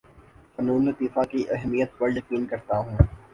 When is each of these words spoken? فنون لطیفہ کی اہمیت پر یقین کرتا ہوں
فنون 0.53 0.85
لطیفہ 0.85 1.23
کی 1.31 1.43
اہمیت 1.49 1.97
پر 1.97 2.09
یقین 2.09 2.45
کرتا 2.45 2.77
ہوں 2.79 2.97